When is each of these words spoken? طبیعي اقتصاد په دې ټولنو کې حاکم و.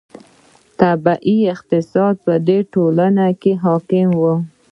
طبیعي 0.79 1.37
اقتصاد 1.53 2.15
په 2.25 2.33
دې 2.47 2.59
ټولنو 2.73 3.27
کې 3.41 3.51
حاکم 3.63 4.09
و. 4.19 4.23